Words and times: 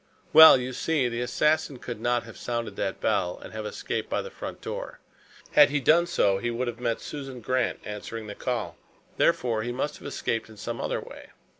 "Well, 0.33 0.57
you 0.59 0.73
see, 0.73 1.07
the 1.07 1.21
assassin 1.21 1.77
could 1.77 2.01
not 2.01 2.23
have 2.23 2.35
sounded 2.35 2.75
that 2.75 2.99
bell 2.99 3.37
and 3.39 3.53
have 3.53 3.67
escaped 3.67 4.09
by 4.09 4.23
the 4.23 4.31
front 4.31 4.59
door. 4.59 4.99
Had 5.51 5.69
he 5.69 5.79
done 5.79 6.07
so, 6.07 6.39
he 6.39 6.49
would 6.49 6.67
have 6.67 6.79
met 6.79 6.99
Susan 6.99 7.39
Grant 7.39 7.79
answering 7.85 8.25
the 8.25 8.33
call. 8.33 8.77
Therefore, 9.17 9.61
he 9.61 9.71
must 9.71 9.99
have 9.99 10.07
escaped 10.07 10.49
in 10.49 10.57
some 10.57 10.81
other 10.81 10.99
way. 10.99 11.27